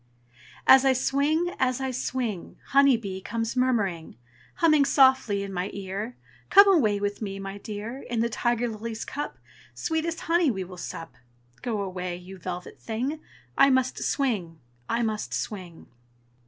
[0.65, 4.15] As I swing, as I swing, Honey bee comes murmuring,
[4.55, 6.17] Humming softly in my ear,
[6.49, 8.01] "Come away with me, my dear!
[8.09, 9.37] In the tiger lily's cup
[9.75, 11.13] Sweetest honey we will sup."
[11.61, 13.19] Go away, you velvet thing!
[13.55, 14.57] I must swing!
[14.89, 15.85] I must swing!